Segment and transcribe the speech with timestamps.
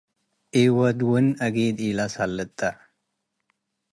[0.61, 2.59] ኢወድ'ወን አጊድ ኢለአሰልጠ።